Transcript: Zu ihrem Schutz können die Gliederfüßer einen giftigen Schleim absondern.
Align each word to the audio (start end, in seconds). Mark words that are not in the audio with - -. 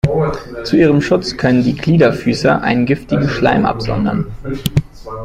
Zu 0.63 0.77
ihrem 0.77 0.99
Schutz 0.99 1.37
können 1.37 1.61
die 1.61 1.75
Gliederfüßer 1.75 2.63
einen 2.63 2.87
giftigen 2.87 3.29
Schleim 3.29 3.67
absondern. 3.67 4.25